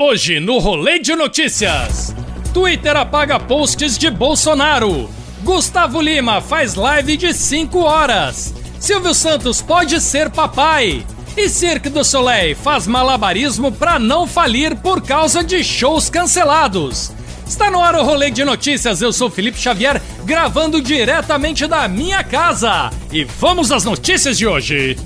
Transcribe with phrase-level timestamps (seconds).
[0.00, 2.14] Hoje no Rolê de Notícias.
[2.54, 5.10] Twitter apaga posts de Bolsonaro.
[5.42, 8.54] Gustavo Lima faz live de 5 horas.
[8.78, 11.04] Silvio Santos pode ser papai.
[11.36, 17.10] E Cirque du Soleil faz malabarismo para não falir por causa de shows cancelados.
[17.44, 22.22] Está no ar o Rolê de Notícias, eu sou Felipe Xavier, gravando diretamente da minha
[22.22, 22.90] casa.
[23.10, 24.96] E vamos às notícias de hoje.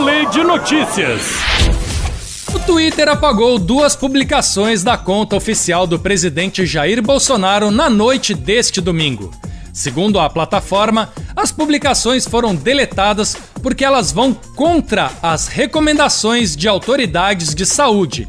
[0.00, 1.20] Rolê de Notícias.
[2.54, 8.80] O Twitter apagou duas publicações da conta oficial do presidente Jair Bolsonaro na noite deste
[8.80, 9.30] domingo.
[9.74, 17.54] Segundo a plataforma, as publicações foram deletadas porque elas vão contra as recomendações de autoridades
[17.54, 18.26] de saúde.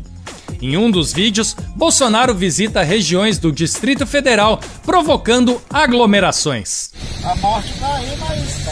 [0.61, 6.91] Em um dos vídeos, Bolsonaro visita regiões do Distrito Federal, provocando aglomerações.
[7.23, 8.72] A morte tá aí, mas tá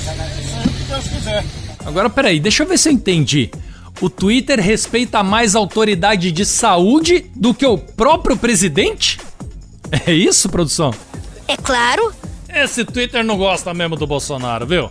[0.77, 1.45] que Deus quiser.
[1.85, 3.49] Agora, peraí, deixa eu ver se eu entendi.
[4.01, 9.19] O Twitter respeita mais a autoridade de saúde do que o próprio presidente?
[10.05, 10.93] É isso, produção?
[11.47, 12.13] É claro.
[12.47, 14.89] Esse Twitter não gosta mesmo do Bolsonaro, viu?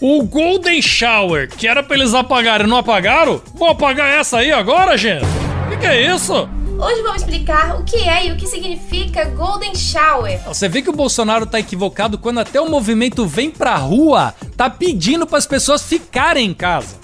[0.00, 3.42] O Golden Shower, que era pra eles apagarem, não apagaram?
[3.54, 5.24] Vou apagar essa aí agora, gente?
[5.24, 6.48] O que, que é isso?
[6.78, 10.40] Hoje vamos explicar o que é e o que significa Golden Shower.
[10.46, 14.68] Você vê que o Bolsonaro tá equivocado quando até o movimento Vem Pra Rua tá
[14.68, 16.96] pedindo para as pessoas ficarem em casa.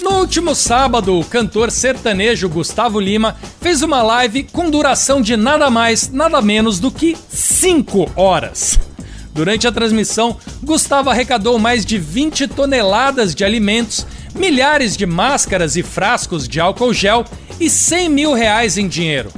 [0.00, 5.70] No último sábado, o cantor sertanejo Gustavo Lima fez uma live com duração de nada
[5.70, 8.76] mais, nada menos do que 5 horas.
[9.32, 14.04] Durante a transmissão, Gustavo arrecadou mais de 20 toneladas de alimentos,
[14.34, 17.24] milhares de máscaras e frascos de álcool gel
[17.60, 19.30] e 100 mil reais em dinheiro.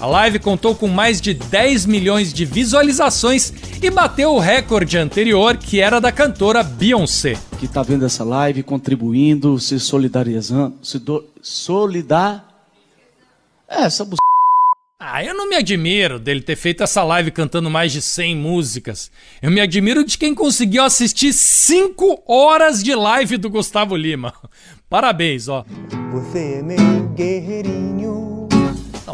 [0.00, 5.56] A live contou com mais de 10 milhões de visualizações e bateu o recorde anterior,
[5.56, 7.36] que era da cantora Beyoncé.
[7.58, 12.46] Que está vendo essa live, contribuindo, se solidarizando, se do, solidar.
[13.68, 14.14] É, essa bu...
[15.00, 19.10] Ah, eu não me admiro dele ter feito essa live cantando mais de 100 músicas.
[19.42, 24.32] Eu me admiro de quem conseguiu assistir 5 horas de live do Gustavo Lima.
[24.88, 25.64] Parabéns, ó.
[26.12, 28.27] Você é meu guerreirinho.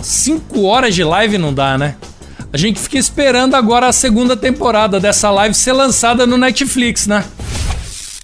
[0.04, 1.96] Cinco horas de live não dá, né?
[2.52, 7.24] A gente fica esperando agora a segunda temporada dessa live ser lançada no Netflix, né?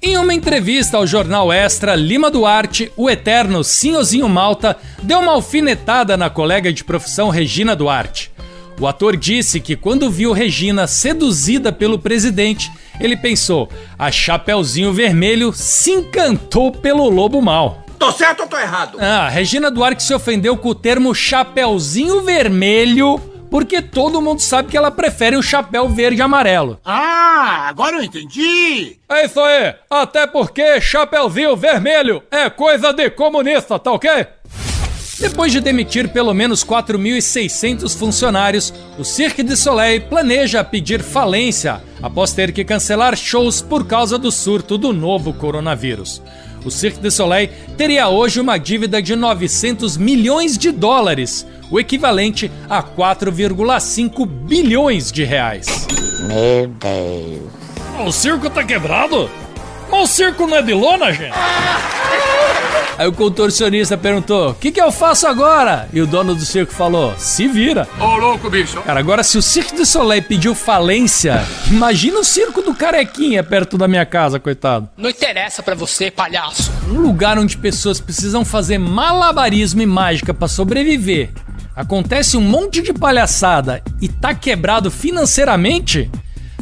[0.03, 6.19] Em uma entrevista ao jornal Extra, Lima Duarte, o eterno Sinhozinho Malta, deu uma alfinetada
[6.19, 8.31] na colega de profissão Regina Duarte.
[8.79, 12.71] O ator disse que quando viu Regina seduzida pelo presidente,
[13.01, 17.87] ele pensou: a Chapeuzinho Vermelho se encantou pelo lobo mal.
[18.01, 18.97] Tô certo ou tô errado?
[18.99, 23.19] Ah, Regina Duarte se ofendeu com o termo chapeuzinho vermelho
[23.51, 26.81] porque todo mundo sabe que ela prefere o chapéu verde e amarelo.
[26.83, 28.97] Ah, agora eu entendi!
[29.07, 29.75] É isso aí!
[29.91, 34.27] Até porque chapeuzinho vermelho é coisa de comunista, tá ok?
[35.19, 42.33] Depois de demitir pelo menos 4.600 funcionários, o Cirque du Soleil planeja pedir falência após
[42.33, 46.23] ter que cancelar shows por causa do surto do novo coronavírus
[46.65, 52.51] o Cirque du Soleil teria hoje uma dívida de 900 milhões de dólares, o equivalente
[52.69, 55.87] a 4,5 bilhões de reais.
[56.21, 58.07] Meu Deus.
[58.07, 59.31] O circo tá quebrado?
[59.91, 61.35] Mas o circo não é de lona, gente?
[63.01, 65.89] Aí o contorcionista perguntou: O que, que eu faço agora?
[65.91, 67.89] E o dono do circo falou: Se vira.
[67.99, 68.79] Ô, louco, bicho.
[68.83, 73.79] Cara, agora se o Cirque du Soleil pediu falência, imagina o circo do Carequinha perto
[73.79, 74.87] da minha casa, coitado.
[74.99, 76.71] Não interessa para você, palhaço.
[76.91, 81.31] Um lugar onde pessoas precisam fazer malabarismo e mágica para sobreviver.
[81.75, 86.11] Acontece um monte de palhaçada e tá quebrado financeiramente?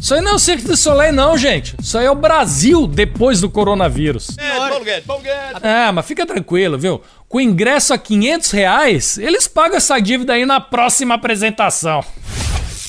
[0.00, 1.74] Isso aí não é o Cirque du Soleil, não, gente.
[1.80, 4.30] Isso aí é o Brasil depois do coronavírus.
[5.62, 7.02] É, mas fica tranquilo, viu?
[7.28, 12.02] Com ingresso a 500 reais, eles pagam essa dívida aí na próxima apresentação.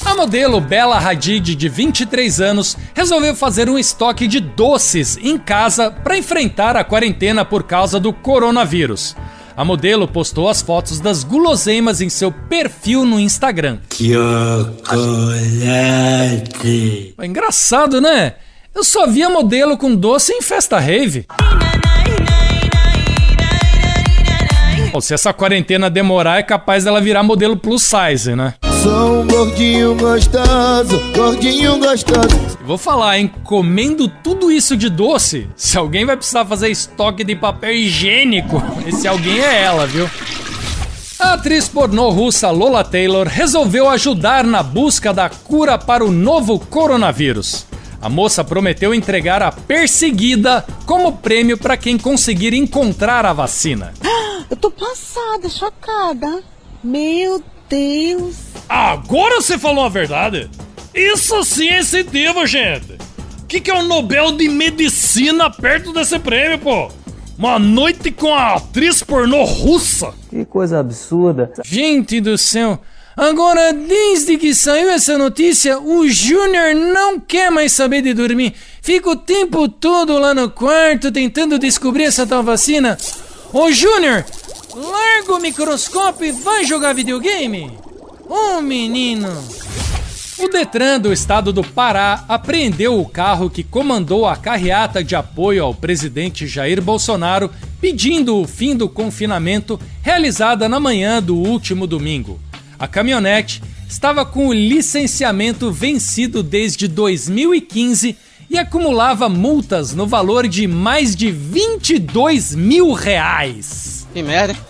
[0.06, 5.91] A modelo Bela Hadid, de 23 anos, resolveu fazer um estoque de doces em casa
[5.91, 9.15] para enfrentar a quarentena por causa do coronavírus.
[9.59, 13.79] A modelo postou as fotos das guloseimas em seu perfil no Instagram.
[13.94, 14.33] Chocolate.
[17.19, 18.35] É engraçado, né?
[18.73, 21.27] Eu só via modelo com doce em festa rave.
[24.94, 28.53] Bom, se essa quarentena demorar, é capaz dela virar modelo plus size, né?
[28.81, 32.57] Sou um gordinho gostoso, gordinho gostoso.
[32.63, 33.29] Vou falar, hein?
[33.43, 39.05] Comendo tudo isso de doce, se alguém vai precisar fazer estoque de papel higiênico, esse
[39.05, 40.09] alguém é ela, viu?
[41.19, 46.57] A atriz pornô russa Lola Taylor resolveu ajudar na busca da cura para o novo
[46.57, 47.65] coronavírus.
[48.01, 53.93] A moça prometeu entregar a perseguida como prêmio para quem conseguir encontrar a vacina.
[54.49, 56.41] Eu tô passada, chocada.
[56.81, 58.48] Meu Deus.
[58.69, 60.48] Agora você falou a verdade?
[60.94, 62.94] Isso sim é incentivo, gente.
[63.42, 66.92] O que, que é o Nobel de Medicina perto desse prêmio, pô?
[67.36, 70.13] Uma noite com a atriz pornô russa.
[70.30, 71.51] Que coisa absurda.
[71.66, 72.80] Gente do céu.
[73.18, 78.54] Agora, desde que saiu essa notícia, o Júnior não quer mais saber de dormir.
[78.81, 82.98] Fica o tempo todo lá no quarto tentando descobrir essa tal vacina.
[83.51, 84.24] Ô Júnior,
[84.75, 87.77] larga o microscópio e vai jogar videogame?
[88.31, 89.27] Oh, menino.
[90.37, 95.63] O Detran do estado do Pará apreendeu o carro que comandou a carreata de apoio
[95.63, 97.49] ao presidente Jair Bolsonaro
[97.81, 102.39] pedindo o fim do confinamento realizada na manhã do último domingo.
[102.77, 108.15] A caminhonete estava com o licenciamento vencido desde 2015
[108.47, 114.07] e acumulava multas no valor de mais de 22 mil reais.
[114.13, 114.69] Que merda.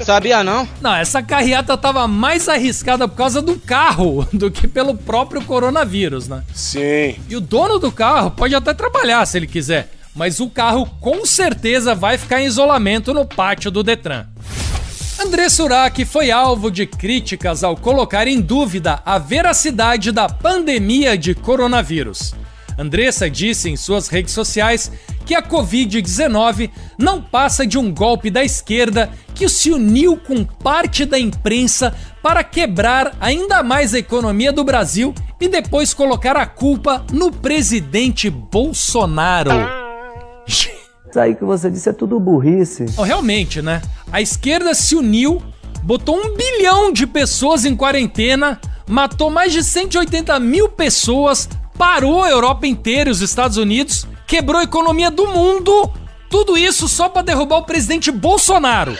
[0.00, 0.68] Sabia não?
[0.80, 6.28] Não, essa carreata tava mais arriscada por causa do carro do que pelo próprio coronavírus,
[6.28, 6.42] né?
[6.54, 7.16] Sim.
[7.28, 11.24] E o dono do carro pode até trabalhar se ele quiser, mas o carro com
[11.26, 14.26] certeza vai ficar em isolamento no pátio do Detran.
[15.20, 21.34] André Surak foi alvo de críticas ao colocar em dúvida a veracidade da pandemia de
[21.34, 22.34] coronavírus.
[22.78, 24.92] Andressa disse em suas redes sociais
[25.28, 31.04] que a Covid-19 não passa de um golpe da esquerda que se uniu com parte
[31.04, 37.04] da imprensa para quebrar ainda mais a economia do Brasil e depois colocar a culpa
[37.12, 39.50] no presidente Bolsonaro.
[40.46, 40.70] Isso
[41.14, 42.86] aí que você disse é tudo burrice.
[42.96, 43.82] Oh, realmente, né?
[44.10, 45.42] A esquerda se uniu,
[45.82, 48.58] botou um bilhão de pessoas em quarentena,
[48.88, 51.46] matou mais de 180 mil pessoas,
[51.76, 55.90] parou a Europa inteira e os Estados Unidos, quebrou a economia do mundo.
[56.30, 58.96] Tudo isso só para derrubar o presidente Bolsonaro.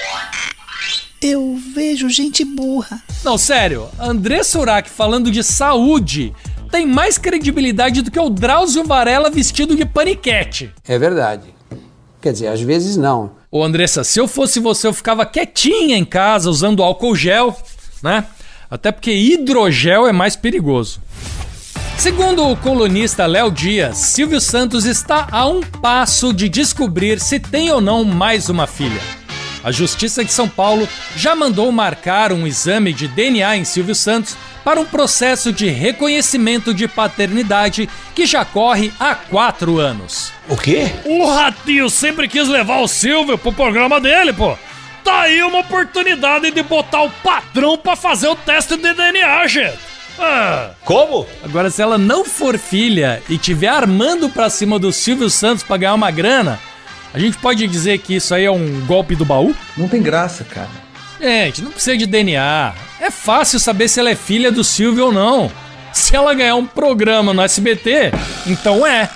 [1.21, 3.03] Eu vejo gente burra.
[3.23, 6.35] Não, sério, André Surak falando de saúde
[6.71, 10.73] tem mais credibilidade do que o Drauzio Varela vestido de paniquete.
[10.87, 11.55] É verdade.
[12.21, 13.33] Quer dizer, às vezes não.
[13.51, 17.57] Ô Andressa, se eu fosse você, eu ficava quietinha em casa usando álcool gel,
[18.03, 18.25] né?
[18.71, 21.01] Até porque hidrogel é mais perigoso.
[21.99, 27.73] Segundo o colunista Léo Dias, Silvio Santos está a um passo de descobrir se tem
[27.73, 29.01] ou não mais uma filha.
[29.65, 34.37] A Justiça de São Paulo já mandou marcar um exame de DNA em Silvio Santos
[34.65, 40.33] para um processo de reconhecimento de paternidade que já corre há quatro anos.
[40.49, 40.93] O quê?
[41.05, 44.57] O Ratinho sempre quis levar o Silvio pro programa dele, pô.
[45.03, 49.88] Tá aí uma oportunidade de botar o patrão para fazer o teste de DNA, gente.
[50.19, 50.71] Ah.
[50.85, 51.27] Como?
[51.45, 55.77] Agora, se ela não for filha e tiver armando pra cima do Silvio Santos pra
[55.77, 56.59] ganhar uma grana,
[57.13, 59.55] a gente pode dizer que isso aí é um golpe do baú?
[59.77, 60.69] Não tem graça, cara.
[61.21, 62.75] Gente, não precisa de DNA.
[63.01, 65.51] É fácil saber se ela é filha do Silvio ou não.
[65.93, 68.13] Se ela ganhar um programa no SBT,
[68.47, 69.09] então é.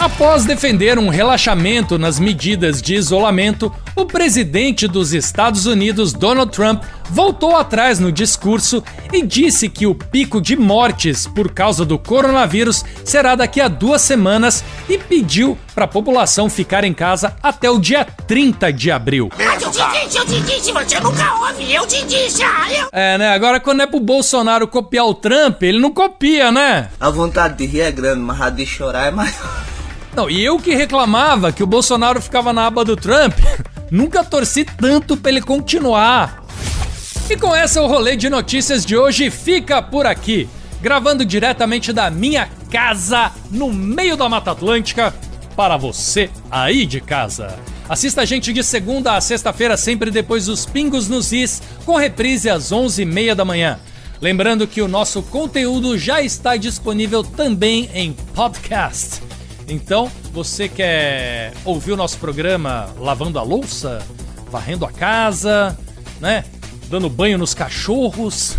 [0.00, 6.82] Após defender um relaxamento nas medidas de isolamento, o presidente dos Estados Unidos, Donald Trump,
[7.10, 12.82] voltou atrás no discurso e disse que o pico de mortes por causa do coronavírus
[13.04, 17.78] será daqui a duas semanas e pediu para a população ficar em casa até o
[17.78, 19.28] dia 30 de abril.
[19.36, 22.88] Mas eu te disse, eu te disse, você nunca ouve, eu te disse, ah, eu...
[22.90, 23.34] É, né?
[23.34, 26.88] Agora quando é pro Bolsonaro copiar o Trump, ele não copia, né?
[26.98, 29.70] A vontade de rir é grande, mas a de chorar é maior.
[30.14, 33.34] Não, e eu que reclamava que o Bolsonaro ficava na aba do Trump,
[33.90, 36.44] nunca torci tanto pra ele continuar.
[37.28, 40.48] E com essa o rolê de notícias de hoje fica por aqui,
[40.82, 45.14] gravando diretamente da minha casa no meio da Mata Atlântica
[45.54, 47.56] para você aí de casa.
[47.88, 52.48] Assista a gente de segunda a sexta-feira, sempre depois dos Pingos nos Is, com reprise
[52.48, 53.78] às 11h30 da manhã.
[54.20, 59.29] Lembrando que o nosso conteúdo já está disponível também em podcast.
[59.70, 64.04] Então, você quer ouvir o nosso programa lavando a louça,
[64.50, 65.78] varrendo a casa,
[66.20, 66.44] né?
[66.88, 68.56] Dando banho nos cachorros,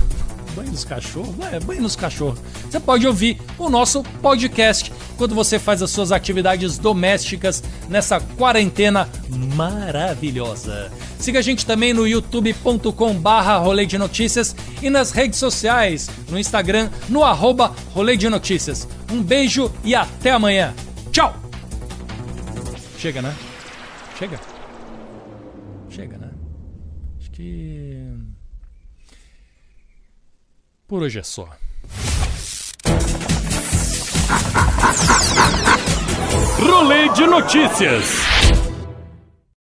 [0.55, 1.35] banho dos cachorros?
[1.51, 2.39] É, banho nos cachorros.
[2.69, 9.09] Você pode ouvir o nosso podcast quando você faz as suas atividades domésticas nessa quarentena
[9.55, 10.91] maravilhosa.
[11.19, 16.39] Siga a gente também no youtube.com barra rolê de notícias e nas redes sociais, no
[16.39, 18.87] Instagram, no arroba rolê de notícias.
[19.11, 20.73] Um beijo e até amanhã.
[21.11, 21.35] Tchau!
[22.97, 23.35] Chega, né?
[24.17, 24.39] Chega.
[25.89, 26.31] Chega, né?
[27.19, 28.17] Acho que.
[30.87, 31.49] Por hoje é só.
[36.59, 38.40] Rolê de notícias.